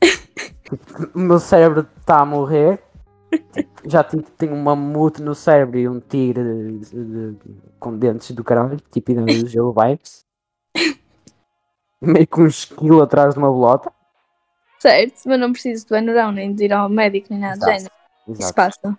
[0.64, 2.82] Tipo, o meu cérebro está a morrer.
[3.86, 7.38] Já tipo, tenho um mamute no cérebro e um tigre de- de- de-
[7.78, 10.24] com dentes do caralho, tipo do jogo Vibes.
[12.00, 13.92] Meio com um esquilo atrás de uma bolota.
[14.78, 17.90] Certo, mas não preciso de banurão, nem de ir ao médico, nem nada do género.
[18.28, 18.98] Isso passa.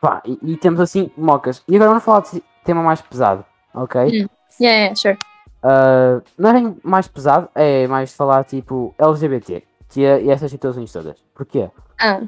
[0.00, 1.62] Pá, e, e temos assim mocas.
[1.68, 4.02] E agora vamos falar de tema mais pesado, ok?
[4.02, 4.28] Hum.
[4.60, 5.18] Yeah, yeah, sure.
[5.62, 10.92] Uh, não é mais pesado, é mais falar tipo LGBT que é, e essas situações
[10.92, 11.20] todas.
[11.34, 11.70] Porquê?
[12.00, 12.20] Ah,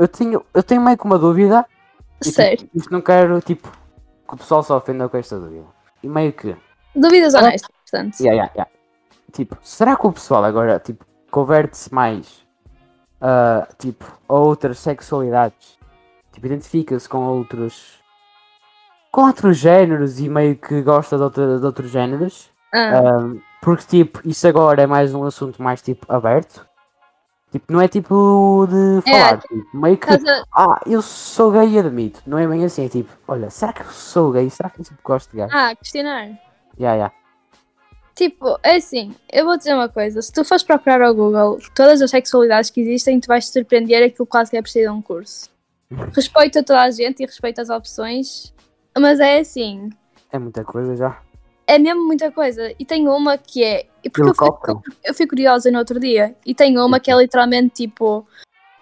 [0.00, 1.66] Eu tenho, eu tenho meio que uma dúvida
[2.20, 2.66] e tipo, certo.
[2.90, 3.68] não quero tipo
[4.26, 5.66] que o pessoal se ofenda com esta dúvida.
[6.02, 6.56] E meio que,
[6.94, 8.18] Dúvidas honestas, portanto.
[8.20, 8.72] yeah, yeah, yeah.
[9.32, 12.44] tipo, será que o pessoal agora tipo converte-se mais
[13.20, 15.78] a tipo a outras sexualidades?
[16.32, 17.98] Tipo, identifica-se com outros
[19.12, 22.48] com outros géneros e meio que gosta de, outra- de outros géneros?
[22.72, 26.64] Ah, Um, porque tipo, isso agora é mais um assunto mais tipo aberto.
[27.52, 31.68] Tipo, não é tipo de É, falar, tipo, meio que, a- ah, eu sou gay
[31.68, 32.22] e admito.
[32.26, 34.48] Não é bem assim, é tipo, olha, será que eu sou gay?
[34.48, 35.50] Será que eu tipo, gosto de gays?
[35.52, 36.26] Ah, questionar.
[36.78, 37.14] Yeah, yeah.
[38.14, 40.20] Tipo, é assim, eu vou dizer uma coisa.
[40.22, 44.04] Se tu fores procurar ao Google todas as sexualidades que existem, tu vais te surpreender
[44.04, 45.48] aquilo quase que é preciso de um curso.
[46.14, 48.54] Respeito a toda a gente e respeito as opções,
[48.96, 49.90] mas é assim,
[50.30, 51.18] É muita coisa já.
[51.70, 52.74] É mesmo muita coisa.
[52.78, 53.86] E tem uma que é.
[54.02, 56.34] Porque eu eu fui curiosa no outro dia.
[56.44, 58.26] E tem uma que é literalmente tipo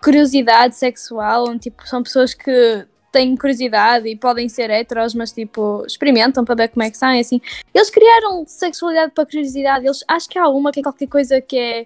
[0.03, 5.85] curiosidade sexual, onde tipo, são pessoas que têm curiosidade e podem ser heteros, mas tipo,
[5.87, 7.13] experimentam para ver como é que são.
[7.13, 7.41] e assim.
[7.75, 9.85] Eles criaram sexualidade para curiosidade.
[9.85, 11.85] Eles, acho que há uma que é qualquer coisa que é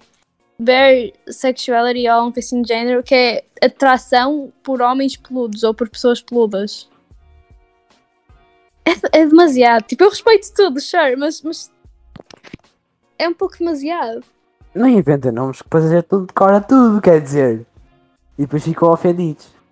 [0.58, 5.88] bare sexuality ou algo assim de género, que é atração por homens peludos ou por
[5.88, 6.88] pessoas peludas.
[8.84, 9.84] É, é demasiado.
[9.84, 11.70] Tipo, eu respeito tudo, sure, mas, mas
[13.18, 14.24] é um pouco demasiado.
[14.74, 17.66] Não inventa nomes que depois a gente não decora tudo, quer dizer.
[18.38, 19.62] E depois ficam ofendidos.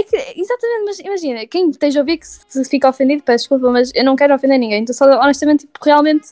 [0.00, 3.70] É que, exatamente, mas imagina, quem esteja a ouvir que se fica ofendido, peço desculpa,
[3.70, 4.80] mas eu não quero ofender ninguém.
[4.80, 6.28] Estou só honestamente tipo, realmente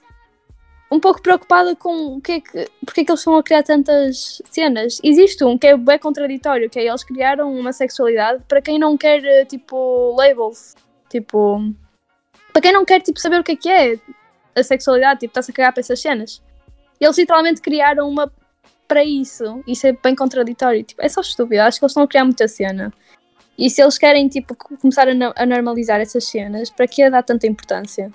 [0.90, 2.66] um pouco preocupada com o que é que.
[2.84, 5.00] porque é que eles estão a criar tantas cenas.
[5.04, 8.96] Existe um que é bem contraditório, que é eles criaram uma sexualidade para quem não
[8.96, 10.74] quer tipo labels.
[11.08, 11.72] Tipo.
[12.52, 13.98] Para quem não quer tipo, saber o que é que é
[14.54, 16.42] a sexualidade, tipo, está-se a cagar para essas cenas.
[17.00, 18.32] Eles literalmente criaram uma
[18.88, 19.62] para isso.
[19.66, 20.82] Isso é bem contraditório.
[20.82, 21.62] Tipo, é só estúpido.
[21.62, 22.92] Acho que eles estão a criar muita cena.
[23.56, 27.08] E se eles querem tipo, co- começar a, no- a normalizar essas cenas, para que
[27.10, 28.10] dar tanta importância?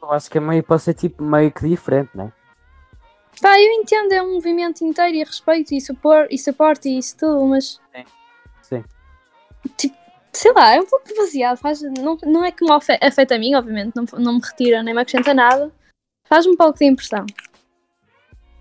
[0.00, 2.32] Eu acho que é meio para ser tipo meio que diferente, né?
[3.40, 7.16] Pá, eu entendo, é um movimento inteiro e respeito e, supor, e suporte e isso
[7.16, 7.80] tudo, mas.
[8.62, 8.84] Sim.
[9.76, 9.96] Tipo,
[10.34, 11.56] sei lá, é um pouco demasiado.
[11.58, 14.82] Faz, não, não é que me afe- afeta a mim, obviamente, não, não me retira
[14.82, 15.70] nem me acrescenta nada.
[16.28, 17.24] Faz-me um pouco de impressão.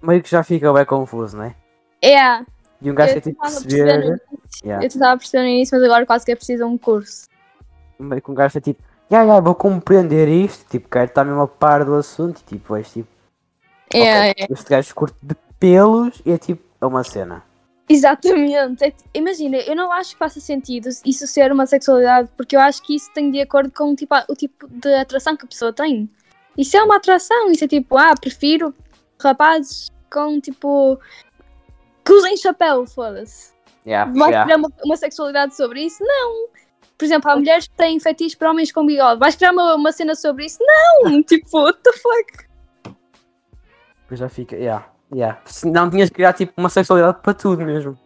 [0.02, 1.56] Meio que já fica bem confuso, né?
[2.02, 2.40] É,
[2.82, 4.20] E um gajo eu quer tipo perceber
[4.64, 4.86] Yeah.
[4.86, 7.28] eu tentava perceber no início, mas agora quase que é preciso um curso.
[7.98, 10.66] Meio que um gajo é tipo, ya, ya, vou compreender isto.
[10.70, 12.40] Tipo, quero estar mesmo a par do assunto.
[12.42, 13.10] E tipo, és tipo,
[13.94, 17.44] É, ok, este gajo curte de pelos e é tipo, é uma cena.
[17.90, 18.84] Exatamente.
[18.84, 22.82] É imagina, eu não acho que faça sentido isso ser uma sexualidade, porque eu acho
[22.82, 25.74] que isso tem de acordo com tipo, a- o tipo de atração que a pessoa
[25.74, 26.10] tem.
[26.58, 28.74] Isso é uma atração, isso é tipo, ah, prefiro
[29.22, 31.00] rapazes com tipo.
[32.06, 33.54] que usem chapéu, foda-se.
[33.86, 34.44] Yeah, Vais yeah.
[34.46, 36.04] criar uma, uma sexualidade sobre isso?
[36.04, 36.48] Não.
[36.98, 39.20] Por exemplo, há mulheres que têm fetiches para homens com bigode.
[39.20, 40.60] Vais criar uma, uma cena sobre isso?
[40.62, 41.22] Não!
[41.24, 42.48] tipo, what the fuck?
[44.04, 45.42] Depois já fica, yeah, yeah.
[45.46, 47.98] Se não tinhas que criar tipo uma sexualidade para tudo mesmo.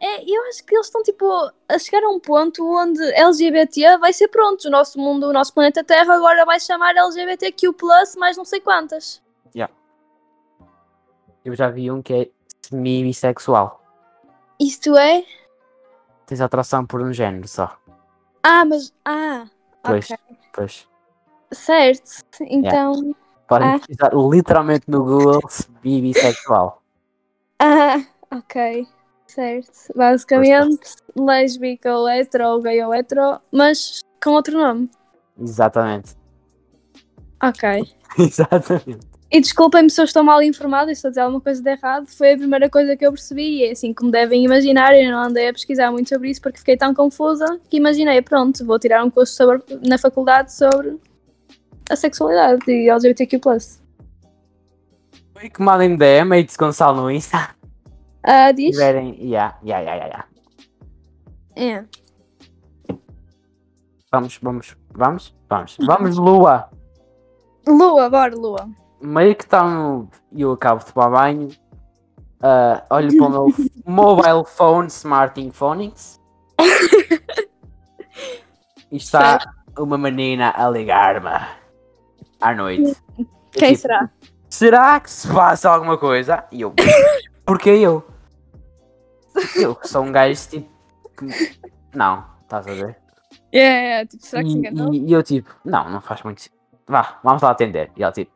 [0.00, 1.26] É, eu acho que eles estão tipo
[1.68, 4.66] a chegar a um ponto onde LGBT vai ser pronto.
[4.66, 7.68] O nosso mundo, o nosso planeta Terra agora vai chamar LGBTQ,
[8.18, 9.22] mais não sei quantas.
[11.44, 12.30] Eu já vi um que é
[12.62, 13.82] semi-bissexual.
[14.58, 15.22] Isto é.
[16.24, 17.76] Tens atração por um género só.
[18.42, 18.94] Ah, mas.
[19.04, 19.44] Ah,
[19.82, 20.36] Pois, ok.
[20.54, 20.88] pois.
[21.52, 22.24] Certo.
[22.40, 23.14] Então.
[23.54, 23.78] Podem Ah.
[23.78, 26.82] pesquisar literalmente no Google semi-bissexual.
[27.60, 28.86] Ah, ok.
[29.26, 29.72] Certo.
[29.96, 34.90] Basicamente, lésbica ou hetero ou gay ou hetero, mas com outro nome.
[35.40, 36.14] Exatamente.
[37.42, 37.62] Ok.
[38.18, 39.06] Exatamente.
[39.30, 42.06] E desculpem-me se eu estou mal informada, e estou a dizer alguma coisa de errado,
[42.06, 45.18] foi a primeira coisa que eu percebi, e é assim como devem imaginar, eu não
[45.24, 49.04] andei a pesquisar muito sobre isso porque fiquei tão confusa que imaginei, pronto, vou tirar
[49.04, 50.96] um curso sobre- na faculdade sobre
[51.90, 53.38] a sexualidade e LGBTQ+.
[55.42, 57.50] E que mandem DM de Gonçalo no Insta.
[58.22, 58.70] Ah, diz?
[58.70, 59.16] tiverem.
[59.20, 60.26] Yeah, yeah, yeah, yeah.
[61.56, 61.84] É.
[64.10, 65.76] Vamos, vamos, vamos, vamos.
[65.80, 66.70] Vamos, Lua.
[67.66, 68.68] Lua, bora, Lua.
[69.02, 70.08] Meio que está no.
[70.34, 71.48] Eu acabo de tomar banho.
[72.42, 73.54] ah, olho para o meu
[73.86, 76.20] mobile phone Smarting Phonics.
[78.92, 79.40] E está
[79.76, 81.63] uma menina a ligar-me
[82.44, 82.96] à noite.
[83.52, 84.10] Quem tipo, será?
[84.48, 86.44] Será que se passa alguma coisa?
[86.52, 86.72] E eu.
[87.44, 88.04] Porque eu?
[89.56, 90.68] Eu que sou um gajo tipo.
[91.16, 91.58] que-
[91.94, 92.96] Não, estás a ver?
[93.52, 94.92] É, é, tipo, será que se enganou?
[94.94, 96.58] e- e eu tipo, não, não faz muito sentido.
[96.86, 97.90] Vá, vamos lá atender.
[97.96, 98.30] E ela tipo,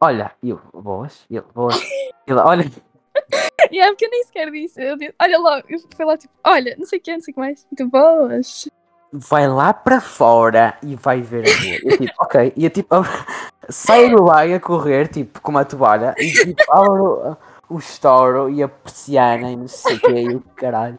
[0.00, 1.80] olha, e eu, boas, e eu, boas.
[1.80, 2.64] E ela, olha,
[3.70, 6.32] E é porque eu nem sequer disse, eu disse, olha logo, eu fui lá tipo,
[6.44, 7.66] olha, não sei o que, não sei o que mais.
[7.70, 8.68] Muito boas.
[9.12, 11.78] Vai lá para fora e vai ver a rua.
[11.84, 12.52] Eu tipo, ok.
[12.56, 12.94] E eu tipo,
[13.68, 17.36] saio do banho a correr, tipo, com uma toalha, e tipo, abro
[17.68, 20.98] o estouro e a persiana e não sei o que, e o caralho.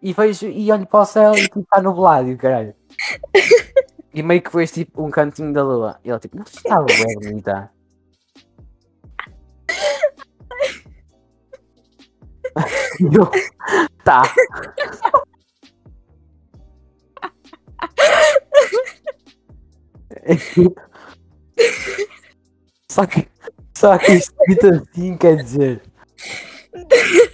[0.00, 2.74] E vejo, e olho para o céu e tipo, está nublado e o caralho.
[4.14, 5.98] E meio que vejo tipo um cantinho da lua.
[6.04, 7.70] E ela tipo, não está bem bonita.
[13.00, 13.30] Eu-
[14.04, 14.22] Tá.
[22.90, 23.26] Só que,
[23.74, 25.82] só que isto escrito assim quer dizer.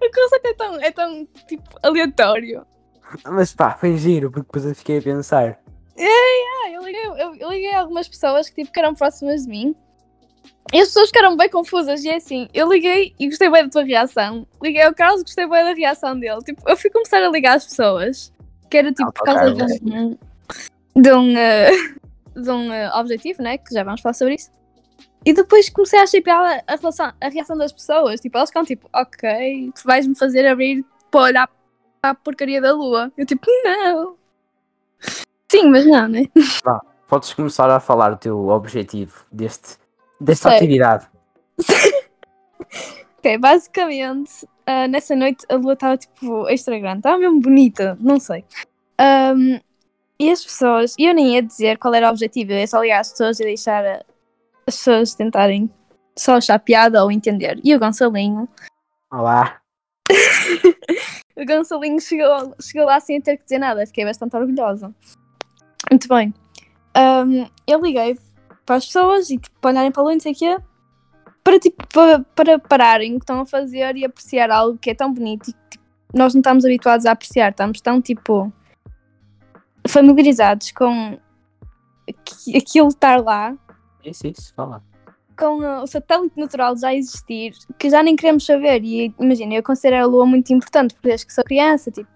[0.00, 2.66] O conceito é tão, é tão tipo aleatório.
[3.24, 5.58] Mas pá, foi giro, porque depois eu fiquei a pensar.
[5.98, 9.74] Ah, eu liguei, eu, eu liguei algumas pessoas que tipo, que eram próximas de mim.
[10.72, 12.04] E as pessoas ficaram bem confusas.
[12.04, 14.46] E é assim, eu liguei e gostei bem da tua reação.
[14.62, 16.40] Liguei ao Carlos e gostei bem da reação dele.
[16.40, 18.32] Tipo, eu fui começar a ligar às pessoas.
[18.70, 20.18] Que era tipo Ah, por causa de um,
[20.94, 21.70] de um, eh,
[22.36, 23.56] de um eh, objetivo, né?
[23.56, 24.50] Que já vamos falar sobre isso.
[25.24, 28.20] E depois comecei a achar piada a, relação, a reação das pessoas.
[28.20, 31.48] Tipo, elas ficam tipo, ok, tu vais-me fazer abrir para olhar
[32.00, 33.10] para a porcaria da lua.
[33.16, 34.16] Eu tipo, não.
[35.50, 36.24] Sim, mas não, né?
[37.08, 39.78] Podes começar a falar o teu objetivo deste,
[40.20, 40.58] desta Sei.
[40.58, 41.08] atividade.
[43.18, 48.20] Ok, basicamente, ah, nessa noite a lua estava tipo extra grande, estava mesmo bonita, não
[48.20, 48.44] sei.
[48.96, 49.58] Ahm,
[50.20, 53.00] e as pessoas, eu nem ia dizer qual era o objetivo, eu ia só ligar
[53.00, 54.04] às pessoas e deixar ah,
[54.66, 55.68] as pessoas tentarem
[56.16, 57.60] só achar piada ou entender.
[57.64, 58.48] E o Gonçalinho,
[59.10, 59.60] Olá.
[61.36, 64.94] o Gonçalinho chegou, chegou lá sem ter que dizer nada, fiquei bastante orgulhosa.
[65.90, 66.32] Muito bem.
[66.94, 68.16] Ahm, eu liguei
[68.68, 70.58] para as pessoas e tipo, para olharem para a lua não sei o quê,
[71.42, 74.94] para, tipo, para, para pararem o que estão a fazer e apreciar algo que é
[74.94, 78.52] tão bonito e que tipo, nós não estamos habituados a apreciar, estamos tão tipo
[79.86, 81.18] familiarizados com
[82.08, 83.56] aqui- aquilo estar lá,
[84.04, 84.82] Isso, isso, fala.
[85.38, 88.82] com o satélite natural já existir, que já nem queremos saber.
[88.84, 92.10] E imagina, eu considero a lua muito importante, porque desde que sou criança, tipo,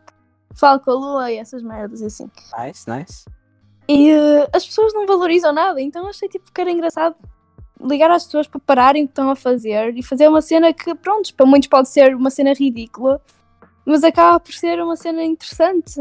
[0.55, 2.29] falo com a lua e essas merdas assim.
[2.59, 3.25] Nice, nice.
[3.89, 7.17] E uh, as pessoas não valorizam nada, então achei tipo que era engraçado
[7.81, 10.95] ligar às pessoas para pararem o que estão a fazer e fazer uma cena que,
[10.95, 13.21] pronto, para muitos pode ser uma cena ridícula,
[13.85, 16.01] mas acaba por ser uma cena interessante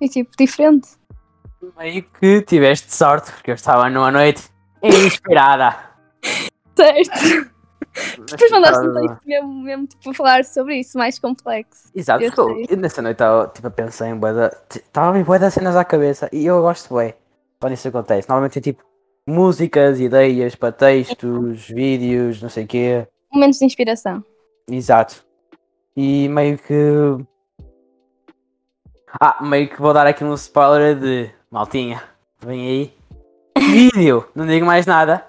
[0.00, 0.88] e tipo diferente.
[1.76, 4.42] Meio que tiveste sorte, porque eu estava numa noite
[4.82, 5.76] inspirada.
[6.76, 7.53] Certo.
[8.28, 11.88] Depois mandaste um tipo, texto mesmo, mesmo tipo, a falar sobre isso, mais complexo.
[11.94, 12.66] Exato, Eu eu, sei.
[12.70, 15.54] eu nessa noite estava tipo, a pensar em bué da- Estava a vir bué das
[15.54, 17.16] cenas à cabeça e eu gosto bué
[17.60, 18.28] quando isso acontece.
[18.28, 18.82] Normalmente é tipo
[19.26, 23.06] músicas, ideias para textos, vídeos, não sei o quê.
[23.32, 24.24] Momentos de inspiração.
[24.68, 25.24] Exato.
[25.96, 26.74] E meio que.
[29.20, 32.02] Ah, meio que vou dar aqui um spoiler de maltinha.
[32.40, 32.94] Vem aí.
[33.56, 34.26] Vídeo!
[34.34, 35.24] Não digo mais nada.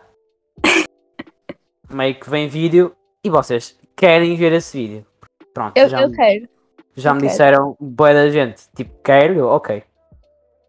[1.95, 5.05] Meio que vem vídeo e vocês querem ver esse vídeo.
[5.53, 6.49] Pronto, Eu, já, eu me, quero.
[6.93, 7.31] já me eu quero.
[7.31, 8.63] disseram boa da gente.
[8.75, 9.33] Tipo, quero?
[9.35, 9.81] Eu, ok.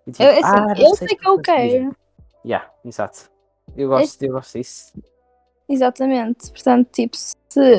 [0.06, 1.96] E, tipo, Eu, assim, "Ah, eu sei sei se que eu vou fazer." quero.
[2.44, 3.28] Yeah, exato.
[3.76, 4.92] Eu gosto, eu gosto disso.
[5.68, 6.52] Exatamente.
[6.52, 7.34] Portanto, tipo, se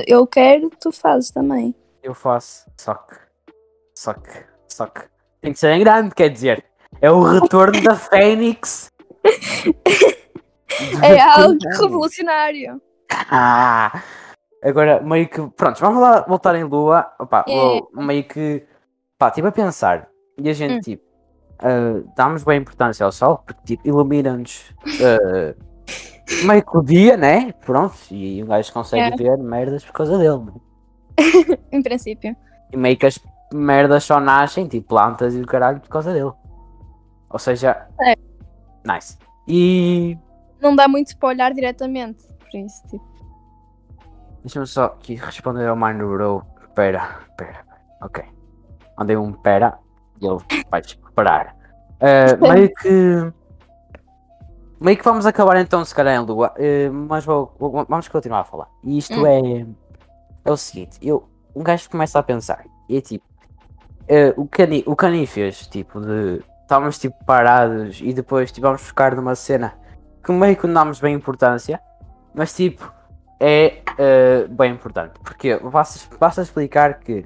[0.06, 1.74] eu quero, tu fazes também.
[2.04, 2.70] Eu faço.
[2.76, 3.16] Só que.
[3.96, 4.44] Só que.
[4.68, 5.04] Só que.
[5.40, 6.66] Tem que ser em grande, quer dizer.
[7.00, 8.92] É o retorno da Fênix.
[11.02, 12.82] É algo revolucionário.
[13.30, 14.02] Ah,
[14.64, 15.42] agora, meio que.
[15.56, 17.12] Pronto, vamos lá voltar em Lua.
[17.20, 18.66] Opa, vou meio que.
[19.18, 20.08] Pá, estive a pensar.
[20.38, 20.80] E a gente, Hum.
[20.82, 21.04] tipo.
[21.60, 24.74] ah, damos bem importância ao Sol, porque, tipo, ilumina-nos.
[25.04, 25.56] ah,
[26.46, 27.52] meio que o dia, né?
[27.66, 29.18] Pronto, e um gajo consegue É.
[29.18, 30.38] ver merdas por causa dele.
[30.40, 30.54] né?
[31.72, 32.36] Em princípio.
[32.72, 33.20] E meio que as
[33.54, 36.32] merdas só nascem, tipo plantas e o caralho, por causa dele.
[37.30, 37.88] Ou seja.
[38.02, 38.14] É.
[38.86, 39.18] Nice.
[39.48, 40.18] E.
[40.62, 42.26] Não dá muito para olhar diretamente.
[42.52, 43.06] Por isso, tipo.
[44.44, 46.44] Deixa-me só aqui responder ao Mind Bro.
[46.76, 47.66] Pera, pera,
[48.02, 48.24] ok.
[48.98, 49.78] Mandei um pera
[50.22, 50.38] e ele
[50.70, 50.82] vai
[51.16, 51.56] parar.
[52.00, 53.34] Eh, meio que.
[54.80, 56.54] Meio que vamos acabar então, se calhar, em Lua.
[56.56, 58.68] eh, mas vou, vou- vamos continuar a falar.
[58.84, 59.26] E isto Hum.
[59.26, 59.66] é.
[60.46, 62.64] É o seguinte: eu, um gajo começa a pensar.
[62.88, 63.26] E é tipo.
[64.08, 66.42] eh, o, Cani, o Cani fez, tipo, de.
[66.62, 69.74] Estávamos tipo parados e depois tipo, vamos ficar numa cena
[70.24, 71.80] que meio que não damos bem importância,
[72.38, 72.94] mas tipo,
[73.40, 75.20] é eh, bem importante.
[75.24, 77.26] Porque basta, basta explicar que,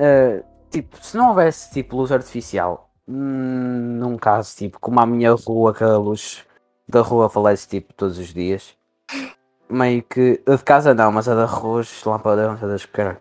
[0.00, 5.32] eh, tipo, se não houvesse tipo luz artificial, hum, num caso tipo como a minha
[5.34, 6.42] rua, que a luz
[6.88, 8.74] da rua falece tipo todos os dias,
[9.68, 13.18] meio que a de casa não, mas a da rua, lampadões, a das caras,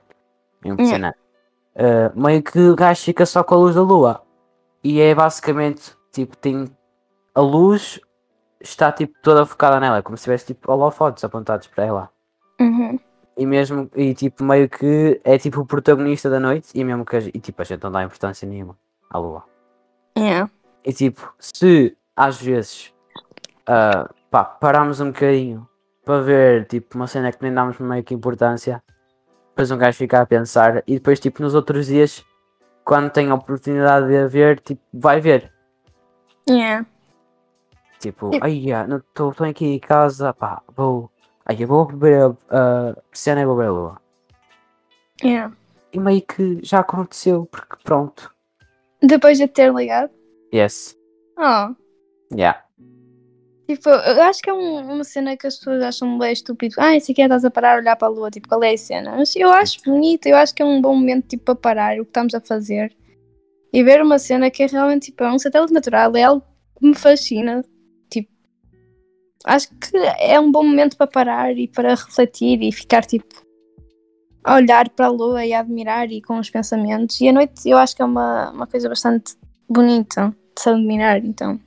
[0.64, 1.18] impressionante.
[1.76, 4.24] Eh, meio que o gajo fica só com a luz da lua.
[4.82, 6.66] E é basicamente tipo, tem
[7.36, 8.00] a luz
[8.60, 12.10] está tipo toda focada nela, é como se tivesse tipo holofotes apontados para ela.
[12.60, 13.00] Uhum.
[13.38, 17.16] E mesmo, e tipo, meio que é tipo o protagonista da noite e mesmo que
[17.16, 18.76] a, e, tipo, a gente não dá importância nenhuma
[19.10, 19.44] à lua.
[20.18, 20.50] Yeah.
[20.84, 22.92] E tipo, se às vezes
[23.68, 25.68] ah, pá, pararmos um bocadinho
[26.06, 28.82] para ver tipo uma cena que nem damos meio que importância.
[29.50, 32.26] Depois um gajo fica a pensar e depois tipo nos outros dias,
[32.86, 35.52] quando tem a oportunidade de a ver, tipo, vai ver.
[36.50, 36.86] Yeah.
[38.00, 38.64] Tipo, E- ai,
[38.98, 41.10] estou aqui em casa, pá, vou.
[41.46, 44.02] Ai, eu vou beber a, cena e vou beber a lua.
[45.24, 45.56] Yeah.
[45.92, 48.32] E meio que já aconteceu, porque pronto.
[49.02, 50.12] Depois de ter ligado.
[50.54, 50.96] Yes.
[51.38, 51.74] Oh.
[52.36, 52.64] Yeah.
[53.68, 56.76] Tipo, eu acho que é um- uma cena que as pessoas acham bem estúpido.
[56.78, 58.74] Ah, isso aqui é estás a parar a olhar para a lua, tipo, qual é
[58.74, 59.16] a cena?
[59.18, 62.04] Mas eu acho bonito, eu acho que é um bom momento, tipo, para parar o
[62.06, 62.96] que estamos a fazer
[63.74, 66.46] e ver uma cena que é realmente, tipo, é um satélite natural, é algo
[66.80, 67.64] que me fascina.
[69.48, 73.34] Acho que é um bom momento para parar e para refletir e ficar, tipo,
[74.44, 77.22] a olhar para a lua e a admirar e com os pensamentos.
[77.22, 79.36] E a noite eu acho que é uma, uma coisa bastante
[79.70, 81.58] bonita de se admirar, então.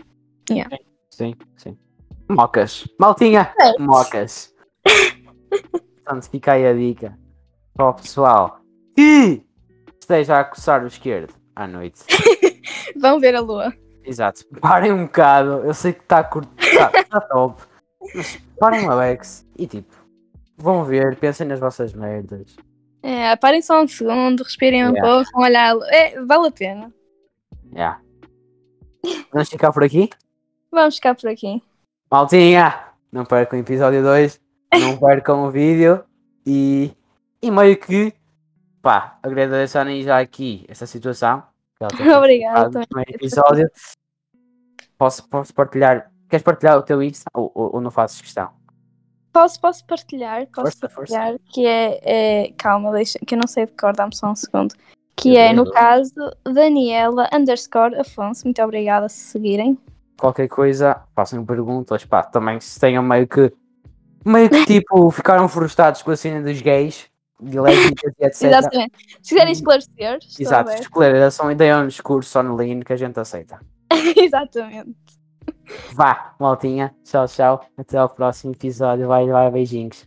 [1.10, 1.76] Sim, sim.
[2.28, 2.86] Mocas.
[2.98, 3.50] Maltinha!
[3.58, 3.82] É.
[3.82, 4.54] Mocas.
[6.04, 7.18] Portanto, fica aí a dica
[7.74, 8.60] para o pessoal
[8.94, 9.42] que
[9.98, 12.02] esteja a coçar o esquerdo à noite.
[13.00, 13.72] Vão ver a lua.
[14.04, 14.44] Exato.
[14.60, 15.62] Parem um bocado.
[15.64, 16.50] Eu sei que está curto.
[16.60, 17.69] Está tá top.
[18.14, 19.94] Mas parem uma Bex e tipo,
[20.56, 22.56] vão ver, pensem nas vossas merdas.
[23.02, 25.02] É, parem só um segundo, respirem um Yeah.
[25.08, 25.74] pouco, vão olhar.
[25.90, 26.92] É, vale a pena.
[27.72, 28.00] Yeah.
[29.32, 30.10] Vamos ficar por aqui?
[30.70, 31.62] Vamos ficar por aqui.
[32.10, 32.78] Maltinha!
[33.10, 34.40] Não percam o episódio 2.
[34.80, 36.04] Não percam o vídeo.
[36.46, 36.92] E,
[37.42, 38.12] e meio que,
[38.82, 41.42] pá, agradeço a Ani já aqui essa situação.
[42.18, 42.70] Obrigada.
[42.70, 43.04] também.
[43.08, 43.70] episódio.
[44.98, 46.10] Posso, posso partilhar?
[46.30, 48.50] Queres partilhar o teu Insta ou, ou, ou não fazes questão?
[49.32, 50.46] Posso, posso partilhar?
[50.46, 51.14] Posso Força, força.
[51.14, 51.40] partilhar?
[51.52, 52.00] Que é,
[52.46, 54.74] é- Calma, deixa, que eu não sei de cor, dá-me só um segundo.
[55.16, 56.14] Que é, no caso,
[56.44, 58.46] Daniela underscore Afonso.
[58.46, 59.76] Muito obrigada se seguirem.
[60.18, 62.04] Qualquer coisa, façam perguntas.
[62.04, 63.52] Pá, também se tenham meio que,
[64.24, 67.06] meio que tipo, ficaram frustrados com a cena dos gays,
[67.40, 68.42] de lésbicas e etc.
[68.44, 68.92] Exatamente.
[69.20, 73.60] Se quiserem esclarecer, Exato, esclareçam e deem um discurso online que a gente aceita.
[74.16, 75.19] Exatamente.
[75.92, 76.94] Vá, maltinha.
[77.04, 77.64] Tchau, tchau.
[77.76, 79.08] Até ao próximo episódio.
[79.08, 80.06] Vai, vai, beijinhos.